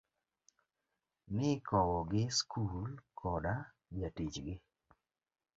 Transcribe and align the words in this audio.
Nikowo 1.35 1.99
gi 2.11 2.23
skul 2.39 2.89
koda 3.19 3.55
jatich 3.99 4.37
gi. 4.45 4.55